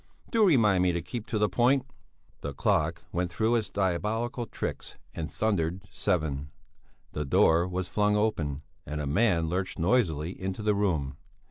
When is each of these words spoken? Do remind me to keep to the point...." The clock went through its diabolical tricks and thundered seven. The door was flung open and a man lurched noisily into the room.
Do 0.31 0.47
remind 0.47 0.81
me 0.81 0.93
to 0.93 1.01
keep 1.03 1.27
to 1.27 1.37
the 1.37 1.47
point...." 1.47 1.85
The 2.41 2.55
clock 2.55 3.03
went 3.11 3.29
through 3.29 3.53
its 3.55 3.69
diabolical 3.69 4.47
tricks 4.47 4.95
and 5.13 5.31
thundered 5.31 5.83
seven. 5.91 6.49
The 7.11 7.23
door 7.23 7.67
was 7.67 7.87
flung 7.87 8.15
open 8.17 8.63
and 8.83 8.99
a 8.99 9.05
man 9.05 9.47
lurched 9.47 9.77
noisily 9.77 10.31
into 10.41 10.63
the 10.63 10.73
room. 10.73 11.17